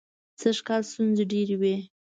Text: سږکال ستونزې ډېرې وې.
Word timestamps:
سږکال 0.39 0.81
ستونزې 0.91 1.23
ډېرې 1.31 1.55
وې. 1.61 1.75